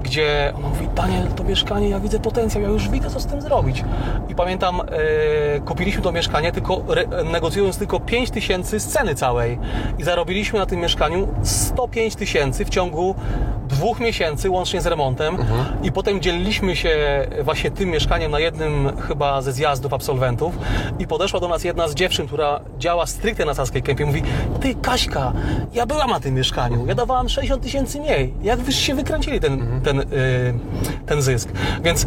[0.04, 3.42] gdzie ona mówi, Daniel, to mieszkanie, ja widzę potencjał, ja już widzę, co z tym
[3.42, 3.84] zrobić.
[4.30, 9.60] I pamiętam, e, kupiliśmy to mieszkanie, tylko re, negocjując tylko 5 tysięcy z ceny całej.
[10.00, 13.16] I zarobiliśmy na tym mieszkaniu 105 tysięcy w ciągu
[13.68, 15.38] dwóch miesięcy, łącznie z remontem.
[15.84, 20.58] I potem dzieliliśmy się właśnie tym mieszkaniem na jednym chyba ze zjazdów absolwentów.
[21.00, 24.06] I podeszła do nas jedna z dziewczyn, która działa stricte na Saskiej Kępie.
[24.06, 24.24] Mówi,
[24.62, 25.34] ty Kaśka,
[25.74, 28.34] ja byłam na tym mieszkaniu, ja dawałam 60 tysięcy mniej.
[28.42, 30.06] Jak wyście się wykręcili ten, ten, y,
[31.06, 31.50] ten zysk?
[31.84, 32.06] Więc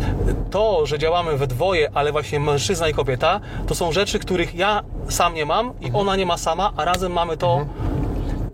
[0.51, 4.83] to, że działamy we dwoje, ale właśnie mężczyzna i kobieta, to są rzeczy, których ja
[5.09, 7.67] sam nie mam i ona nie ma sama, a razem mamy to,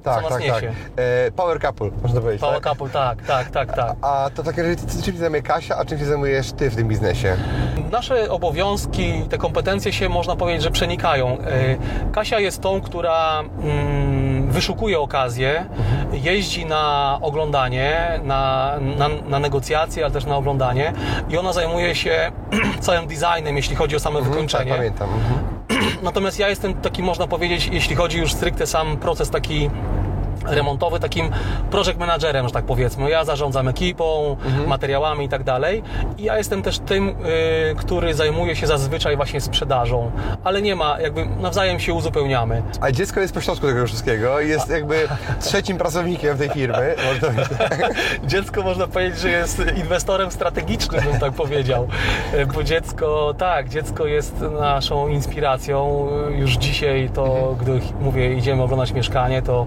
[0.03, 0.62] Tak, nas tak, tak.
[0.62, 0.73] niesie.
[0.97, 2.41] E, power couple, można powiedzieć.
[2.41, 2.73] power tak?
[2.73, 3.97] couple, tak, tak, tak, tak.
[4.03, 6.88] A to takie rzeczy, czym się zajmuje Kasia, a czym się zajmujesz ty w tym
[6.88, 7.37] biznesie?
[7.93, 11.38] Nasze obowiązki, te kompetencje się można powiedzieć, że przenikają.
[11.38, 11.77] E,
[12.12, 14.22] Kasia jest tą, która mm,
[14.53, 15.67] wyszukuje okazję,
[16.12, 20.93] jeździ na oglądanie, na, na, na negocjacje, ale też na oglądanie
[21.29, 22.33] i ona zajmuje się
[22.81, 24.75] całym designem, jeśli chodzi o same Tak, wykończenie.
[24.75, 25.09] pamiętam.
[25.11, 25.43] Mhm.
[26.03, 29.71] Natomiast ja jestem taki, można powiedzieć, jeśli chodzi już stricte sam proces taki
[30.46, 31.31] remontowy, takim
[31.70, 33.11] project managerem, że tak powiedzmy.
[33.11, 35.83] Ja zarządzam ekipą, materiałami i tak dalej.
[36.18, 37.14] I ja jestem też tym, y,
[37.76, 40.11] który zajmuje się zazwyczaj właśnie sprzedażą.
[40.44, 42.62] Ale nie ma, jakby nawzajem się uzupełniamy.
[42.81, 45.09] A dziecko jest pośrodku tego wszystkiego i jest jakby
[45.40, 46.94] trzecim pracownikiem tej firmy.
[48.26, 51.88] Dziecko można powiedzieć, że jest inwestorem strategicznym, bym tak powiedział.
[52.35, 56.09] Y, Bo dziecko, tak, dziecko jest naszą inspiracją.
[56.31, 59.66] Już dzisiaj to, gdy mówię, idziemy oglądać mieszkanie, to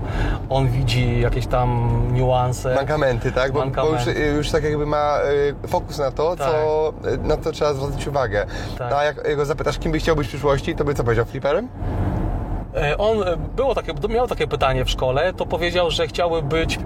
[0.49, 2.75] on widzi jakieś tam niuanse.
[2.75, 3.51] Mankamenty, tak?
[3.51, 4.01] Bo, bo już,
[4.37, 5.19] już tak jakby ma
[5.63, 8.45] y, fokus na to, co, na co trzeba zwracać uwagę.
[8.77, 8.93] Tak.
[8.93, 11.25] A jak go zapytasz, kim byś chciał być w przyszłości, to by co powiedział?
[11.25, 11.69] Fliperem?
[12.75, 16.77] E, On e, było takie, miał takie pytanie w szkole, to powiedział, że chciałby być
[16.77, 16.79] e,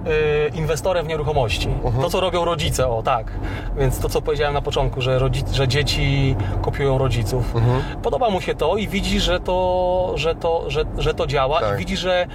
[0.48, 1.68] inwestorem w nieruchomości.
[2.00, 3.32] To, co robią rodzice, o tak.
[3.76, 7.54] Więc to, co powiedziałem na początku, że, rodzi- że dzieci kopiują rodziców.
[8.02, 11.74] Podoba mu się to i widzi, że to, że to, że, że to działa Tak.
[11.74, 12.26] i widzi, że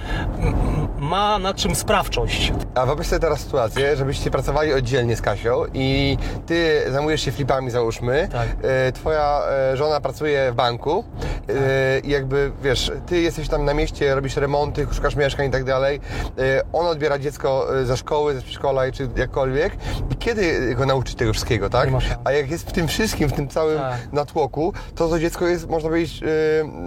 [0.98, 2.52] ma nad czym sprawczość.
[2.76, 7.70] A wyobraź sobie teraz sytuację, żebyście pracowali oddzielnie z Kasią i ty zajmujesz się flipami,
[7.70, 8.28] załóżmy.
[8.32, 8.48] Tak.
[8.62, 11.04] E, Twoja e, żona pracuje w banku
[11.48, 15.64] e, i jakby, wiesz, ty jesteś tam na mieście, robisz remonty, szukasz mieszkań i tak
[15.64, 16.00] dalej.
[16.38, 19.72] E, Ona odbiera dziecko e, ze szkoły, ze przedszkola czy jakkolwiek.
[20.10, 21.88] I kiedy go nauczyć tego wszystkiego, tak?
[22.24, 24.12] A jak jest w tym wszystkim, w tym całym Tak.
[24.12, 26.26] natłoku, to to dziecko jest, można powiedzieć, e,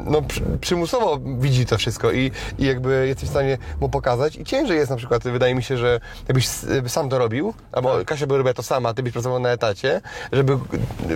[0.05, 4.35] no, przy- przymusowo widzi to wszystko i, i jakby jesteś w stanie mu pokazać.
[4.35, 6.47] I ciężej jest na przykład, wydaje mi się, że jakbyś
[6.87, 8.07] sam to robił, albo Tak.
[8.07, 10.57] Kasia by robiła to sama, ty byś pracował na etacie, żeby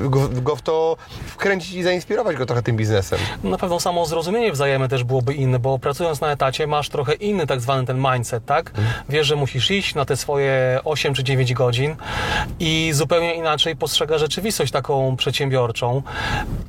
[0.09, 0.97] go, go w to
[1.27, 3.19] wkręcić i zainspirować go trochę tym biznesem.
[3.43, 7.47] Na pewno samo zrozumienie wzajemne też byłoby inne, bo pracując na etacie masz trochę inny
[7.47, 8.71] tak zwany ten mindset, tak?
[9.09, 11.95] Wiesz, że musisz iść na te swoje 8 czy 9 godzin
[12.59, 16.01] i zupełnie inaczej postrzega rzeczywistość taką przedsiębiorczą.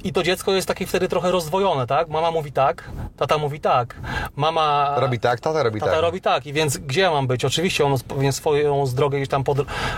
[0.04, 2.08] I to dziecko jest takie wtedy trochę rozdwojone, tak?
[2.08, 2.84] Mama mówi tak,
[3.16, 3.94] tata mówi tak.
[4.36, 6.02] Mama Robi tak, tata robi Tata tak.
[6.02, 7.44] robi tak i więc gdzie ja mam być?
[7.44, 9.54] Oczywiście on pewnie swoją drogę gdzieś tam po,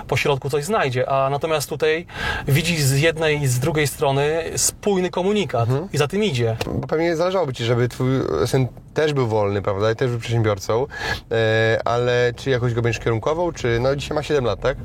[0.08, 2.06] po środku coś znajdzie, a natomiast tutaj
[2.48, 6.56] widzi z jednej i z drugiej strony spójny komunikat i za tym idzie.
[6.74, 8.08] Bo pewnie zależałoby Ci, żeby Twój
[8.46, 10.86] syn też był wolny, prawda, i też był przedsiębiorcą,
[11.30, 14.76] e, ale czy jakoś go będziesz kierunkował, czy, no dzisiaj ma 7 lat, tak?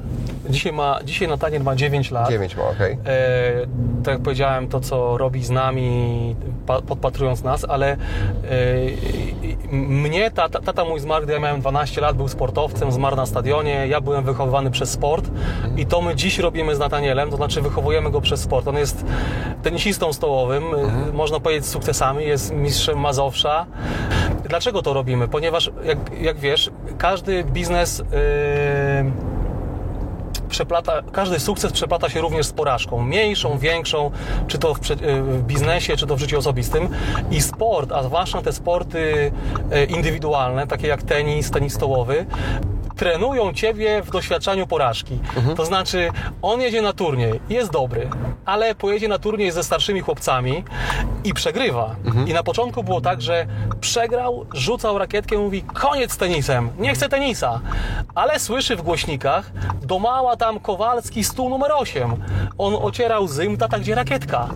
[0.49, 2.29] Dzisiaj, ma, dzisiaj Nataniel ma 9 lat.
[2.29, 2.97] 9 ma, okej.
[3.05, 3.67] E,
[4.03, 6.35] tak jak powiedziałem, to co robi z nami,
[6.67, 7.97] pa, podpatrując nas, ale e,
[9.71, 13.87] mnie, tata, tata mój zmarł, gdy ja miałem 12 lat, był sportowcem, zmarł na stadionie,
[13.87, 15.31] ja byłem wychowywany przez sport
[15.77, 18.67] i to my dziś robimy z Natanielem, to znaczy wychowujemy go przez sport.
[18.67, 19.05] On jest
[19.63, 20.63] tenisistą stołowym,
[21.09, 23.65] e, można powiedzieć z sukcesami, jest mistrzem Mazowsza.
[24.49, 25.27] Dlaczego to robimy?
[25.27, 28.03] Ponieważ, jak, jak wiesz, każdy biznes...
[28.13, 29.31] e,
[30.49, 33.01] przeplata, każdy sukces przeplata się również z porażką.
[33.01, 34.11] Mniejszą, większą,
[34.47, 36.89] czy to w, prze- w biznesie, czy to w życiu osobistym.
[37.31, 39.31] I sport, a zwłaszcza te sporty
[39.71, 42.25] e, indywidualne, takie jak tenis, tenis stołowy,
[43.01, 45.19] trenują ciebie w doświadczaniu porażki.
[45.55, 46.09] To znaczy,
[46.41, 48.09] on jedzie na turniej, jest dobry,
[48.45, 50.63] ale pojedzie na turniej ze starszymi chłopcami
[51.23, 51.95] i przegrywa.
[52.27, 53.45] I na początku było tak, że
[53.79, 57.61] przegrał, rzucał rakietkę i mówi koniec z tenisem, nie chcę tenisa.
[58.15, 62.15] Ale słyszy w głośnikach, do mała tam Kowalski stół numer 8.
[62.57, 64.49] On ocierał zym, tata gdzie rakietka.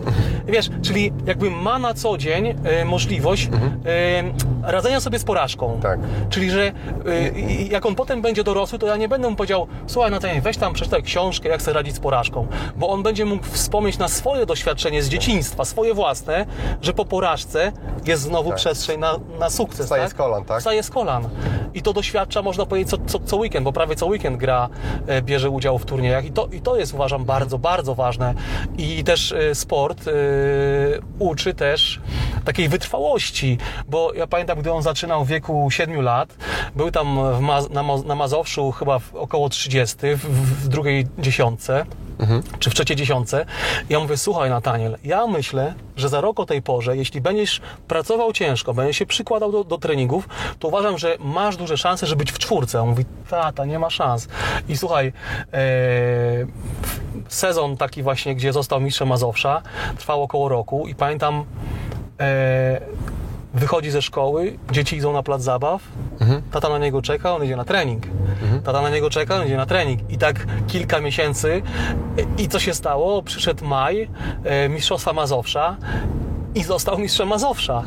[0.48, 3.50] Wiesz, czyli jakby ma na co dzień e, możliwość
[3.86, 5.80] e, radzenia sobie z porażką.
[5.82, 6.00] Tak.
[6.30, 6.72] Czyli, że
[7.08, 7.34] y,
[7.72, 10.74] jak on potem będzie dorosły, to ja nie będę mu powiedział, słuchaj Natanie, weź tam
[10.74, 12.48] przeczytaj książkę, jak sobie radzić z porażką.
[12.76, 16.46] Bo on będzie mógł wspomnieć na swoje doświadczenie z dzieciństwa, swoje własne,
[16.82, 17.72] że po porażce
[18.06, 18.58] jest znowu Tak.
[18.58, 19.86] przestrzeń na, na sukces.
[19.86, 20.12] Wstaje tak?
[20.12, 20.60] z kolan, tak?
[20.60, 21.30] Wstaje z kolan.
[21.76, 24.70] I to doświadcza, można powiedzieć, co, co, co weekend, bo prawie co weekend gra,
[25.08, 26.26] e, bierze udział w turniejach.
[26.26, 28.34] I to, I to jest, uważam, bardzo, bardzo ważne.
[28.78, 30.12] I też e, sport e,
[31.20, 32.02] uczy też
[32.46, 33.58] takiej wytrwałości,
[33.88, 36.36] bo ja pamiętam, gdy on zaczynał w wieku 7 lat,
[36.76, 40.18] był tam w Maz- na, Mo- na Mazowszu chyba około 30, w,
[40.64, 41.86] w drugiej dziesiątce,
[42.60, 43.46] czy w trzeciej dziesiątce.
[43.90, 48.34] Ja mówię, słuchaj Nataniel, ja myślę, że za rok o tej porze, jeśli będziesz pracował
[48.34, 50.28] ciężko, będziesz się przykładał do, do treningów,
[50.60, 52.82] to uważam, że masz duże szanse, żeby być w czwórce.
[52.82, 54.28] On mówi, tata, nie ma szans.
[54.70, 55.14] I słuchaj,
[55.54, 55.62] e,
[57.28, 59.62] sezon taki właśnie, gdzie został mistrzem Mazowsza,
[59.98, 61.46] trwał około roku i pamiętam,
[62.20, 62.82] e,
[63.56, 65.82] wychodzi ze szkoły, dzieci idą na plac zabaw,
[66.52, 68.04] tata na niego czeka, on idzie na trening.
[68.64, 70.12] Tata na niego czeka, on idzie na trening.
[70.12, 71.62] I tak kilka miesięcy.
[72.38, 73.24] I co się stało?
[73.24, 74.10] Przyszedł maj,
[74.44, 75.78] e, Mistrzostwa Mazowsza
[76.56, 77.84] i został mistrzem Mazowsza.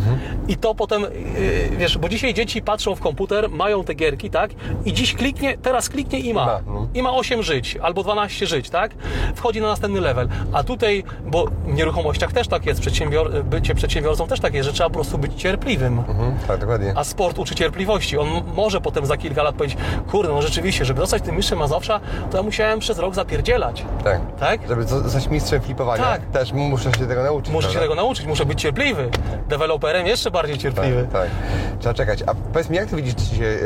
[0.49, 4.51] I to potem, yy, wiesz, bo dzisiaj dzieci patrzą w komputer, mają te gierki, tak?
[4.85, 6.47] I dziś kliknie, teraz kliknie i ma.
[6.47, 6.89] Ma, no.
[6.95, 8.91] I ma 8 żyć, albo 12 żyć, tak?
[9.35, 10.29] Wchodzi na następny level.
[10.53, 14.73] A tutaj, bo w nieruchomościach też tak jest, przedsiębior- bycie przedsiębiorcą też tak jest, że
[14.73, 15.99] trzeba po prostu być cierpliwym.
[15.99, 16.93] Mhm, tak, dokładnie.
[16.97, 18.19] A sport uczy cierpliwości.
[18.19, 19.79] On może potem za kilka lat powiedzieć,
[20.11, 22.01] kurde, no rzeczywiście, żeby zostać tym mistrzem Mazowsza,
[22.31, 23.85] to ja musiałem przez rok zapierdzielać.
[24.05, 24.21] Tak.
[24.41, 24.69] Tak?
[24.69, 26.27] Żeby zo- zostać mistrzem flipowania, Tak.
[26.27, 27.53] też muszę się tego nauczyć.
[27.53, 27.91] Muszę się prawda?
[27.91, 29.11] tego nauczyć, muszę być cierpliwy.
[29.49, 31.09] Deweloperem jeszcze bardziej cierpliwy.
[31.13, 31.31] Tak, tak.
[31.79, 32.23] Trzeba czekać.
[32.27, 33.59] A powiedz mi, jak ty widzisz dzisiaj, e,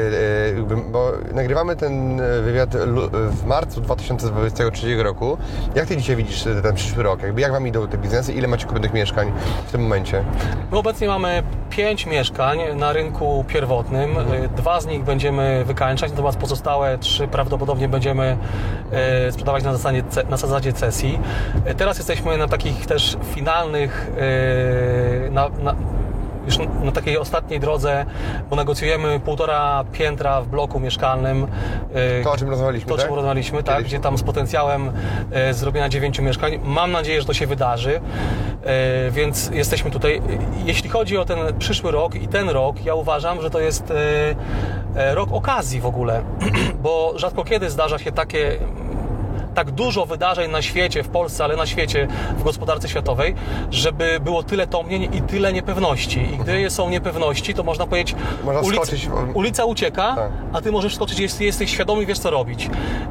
[0.59, 2.76] e, bo nagrywamy ten e, wywiad
[3.31, 5.38] w marcu 2023 roku.
[5.74, 7.22] Jak ty dzisiaj widzisz ten przyszły rok?
[7.22, 8.33] Jakby jak wam idą te biznesy?
[8.33, 9.33] Ile macie kupionych mieszkań
[9.66, 10.24] w tym momencie?
[10.70, 14.18] My obecnie mamy pięć mieszkań na rynku pierwotnym.
[14.18, 14.48] Mhm.
[14.57, 18.37] Dwa z nich będziemy wykańczać, natomiast pozostałe trzy prawdopodobnie będziemy
[19.31, 21.18] sprzedawać na zasadzie, na zasadzie cesji.
[21.76, 24.11] Teraz jesteśmy na takich też finalnych,
[25.31, 25.75] na, na,
[26.47, 28.07] już na takiej ostatniej drodze,
[28.51, 31.47] bo negocjujemy półtora piętra w bloku mieszkalnym.
[32.25, 33.16] To, o czym rozmawialiśmy, To, o czym tak?
[33.16, 33.92] rozmawialiśmy, tak, Kiedyś.
[33.92, 34.92] gdzie tam z potencjałem
[35.33, 36.61] e, zrobienia dziewięciu mieszkań.
[36.64, 38.01] Mam nadzieję, że to się wydarzy,
[38.64, 40.23] e, więc jesteśmy tutaj.
[40.64, 43.92] Jeśli chodzi o ten przyszły rok i ten rok, ja uważam, że to jest
[45.14, 46.23] rok okazji w ogóle,
[46.83, 48.59] bo rzadko kiedy zdarza się takie
[49.55, 53.35] tak dużo wydarzeń na świecie, w Polsce, ale na świecie, w gospodarce światowej,
[53.71, 56.21] żeby było tyle tomnień i tyle niepewności.
[56.35, 58.83] I gdy są niepewności, to można powiedzieć, Można ulica,
[59.35, 60.31] ulica ucieka, Tak.
[60.53, 62.71] a ty możesz wskoczyć, jest, jesteś świadomy, wiesz co robić.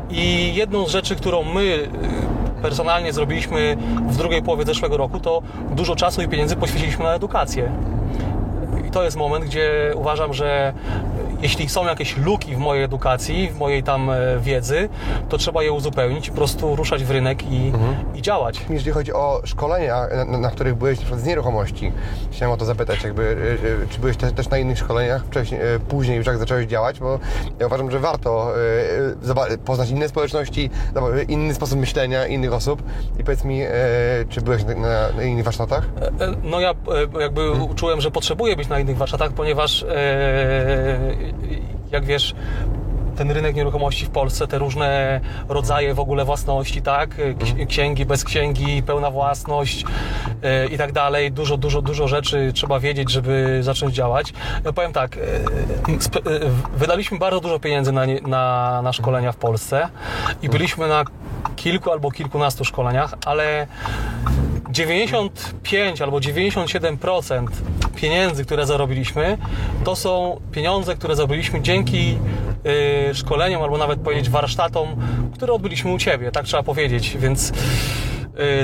[0.10, 1.90] I jedną z rzeczy, którą my y,
[2.62, 3.78] personalnie zrobiliśmy
[4.08, 7.72] w drugiej połowie zeszłego roku, to dużo czasu i pieniędzy poświęciliśmy na edukację.
[8.88, 10.74] I to jest moment, gdzie uważam, że
[11.42, 14.90] jeśli są jakieś luki w mojej edukacji, w mojej tam e, wiedzy,
[15.30, 17.72] to trzeba je uzupełnić, po prostu ruszać w rynek i,
[18.16, 18.66] i działać.
[18.70, 21.92] Jeżeli chodzi o szkolenia, na, na których byłeś na z nieruchomości,
[22.32, 26.18] chciałem o to zapytać, jakby, y, czy byłeś też, też na innych szkoleniach wcześniej, później
[26.18, 27.20] już jak zacząłeś działać, bo
[27.60, 28.54] ja uważam, że warto
[29.66, 30.70] poznać inne społeczności,
[31.28, 32.84] inny sposób myślenia innych osób
[33.20, 33.62] i powiedz mi,
[34.30, 35.86] czy byłeś na, na, innych warsztatach?
[36.02, 37.42] E, e, No ja e, jakby
[37.76, 39.88] czułem, że potrzebuję być na innych warsztatach, ponieważ e,
[41.92, 42.36] jak wiesz,
[43.16, 47.16] ten rynek nieruchomości w Polsce, te różne rodzaje w ogóle własności, tak?
[47.16, 49.86] Ksi- Księgi, bez księgi, pełna własność
[50.44, 51.32] e, i tak dalej.
[51.32, 54.34] Dużo, dużo, dużo rzeczy trzeba wiedzieć, żeby zacząć działać.
[54.66, 55.30] Ja powiem tak, e, e,
[56.78, 59.88] wydaliśmy bardzo dużo pieniędzy na, na, na szkolenia w Polsce
[60.42, 61.04] i byliśmy na
[61.56, 63.68] kilku albo kilkunastu szkoleniach, ale
[64.70, 67.48] 95 albo 97%
[67.96, 69.38] pieniędzy, które zarobiliśmy,
[69.84, 72.18] to są pieniądze, które zarobiliśmy dzięki
[73.12, 74.88] y, szkoleniom albo nawet powiedzieć warsztatom,
[75.34, 77.54] które odbyliśmy u Ciebie, tak trzeba powiedzieć, więc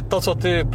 [0.10, 0.66] to, co Ty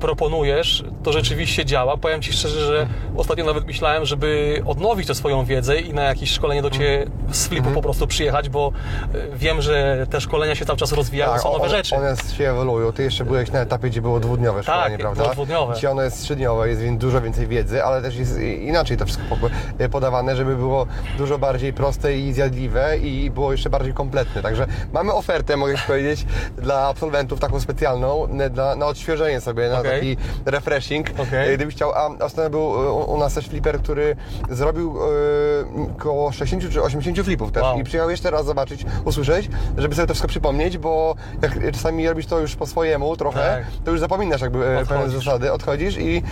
[0.00, 1.96] proponujesz, to rzeczywiście działa.
[1.96, 6.30] Powiem Ci szczerze, że ostatnio nawet myślałem, żeby odnowić tę swoją wiedzę i na jakieś
[6.30, 8.72] szkolenie do Ciebie z flipu po prostu przyjechać, bo
[9.14, 11.96] y, wiem, że te szkolenia się cały czas rozwijają, są nowe one, rzeczy.
[11.96, 12.92] one się ewoluują.
[12.92, 15.32] Ty jeszcze byłeś na etapie, gdzie było dwudniowe szkolenie, było prawda?
[15.34, 15.74] dwudniowe.
[15.74, 19.24] Dzisiaj ono jest trzydniowe, jest więc dużo więcej wiedzy, ale też jest inaczej to wszystko
[19.36, 20.86] po- podawane, żeby było
[21.18, 24.42] dużo bardziej proste i zjadliwe i było jeszcze bardziej kompletne.
[24.42, 26.26] Także mamy ofertę, mogę powiedzieć,
[26.56, 30.16] dla absolwentów taką specjalną, na, na, odświeżenie sobie, na Okej.
[30.16, 30.16] taki
[30.46, 31.06] refreshing.
[31.18, 31.52] Okej.
[31.52, 34.16] E, Gdybyś chciał, a ostatnio był u, u nas też fliper, który
[34.50, 37.78] zrobił e, około 60 czy 80 flipów też Wow.
[37.78, 42.26] i przyjechał jeszcze raz zobaczyć, usłyszeć, żeby sobie to wszystko przypomnieć, bo jak czasami robisz
[42.26, 43.84] to już po swojemu trochę, Tak.
[43.84, 45.24] to już zapominasz jakby e, pewne Odchodzisz.
[45.24, 46.22] zasady, odchodzisz i,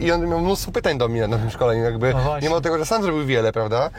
[0.00, 2.86] i on miał mnóstwo pytań do mnie na tym szkoleniu, jakby No mimo tego, że
[2.86, 3.90] sam zrobił wiele, prawda,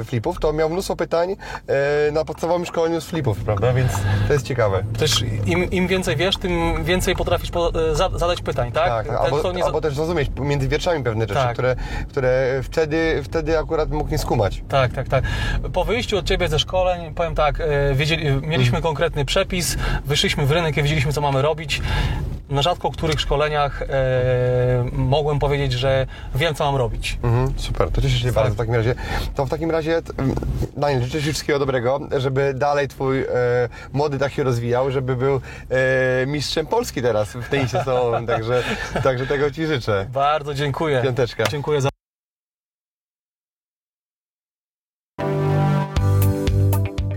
[0.00, 1.36] e, flipów, to miał mnóstwo pytań
[2.08, 3.92] e, na podstawowym szkoleniu z flipów, prawda, więc
[4.26, 4.82] to jest ciekawe.
[4.98, 8.88] Też im, im więcej wiesz, tym więcej potrafisz po, e, za, zadać pytań, tak?
[8.88, 11.52] Tak, Ten, albo, nie albo też zrozumieć między wierszami pewne rzeczy, Tak.
[11.52, 11.76] które,
[12.08, 14.62] które wtedy, wtedy akurat mógł nie skumać.
[14.68, 15.24] Tak, tak, tak.
[15.72, 20.50] Po wyjściu od Ciebie ze szkoleń, powiem tak, e, wiedzieli, mieliśmy konkretny przepis, wyszliśmy w
[20.50, 21.82] rynek i wiedzieliśmy, co mamy robić.
[22.50, 23.86] Na rzadko których szkoleniach e,
[24.92, 27.18] mogłem powiedzieć, że wiem, co mam robić.
[27.22, 28.34] Mhm, super, to cieszę się Tak.
[28.34, 28.94] bardzo w takim razie.
[29.34, 30.02] To w takim razie,
[30.76, 33.26] Daniel, życzę Ci wszystkiego dobrego, żeby dalej Twój e,
[33.92, 38.62] młody tak się rozwijał, żeby był e, mistrzem Polski teraz w tenisie stołowym, także,
[39.04, 40.06] także tego Ci życzę.
[40.12, 41.02] Bardzo dziękuję.
[41.02, 41.44] Piąteczka.
[41.44, 41.88] Dziękuję za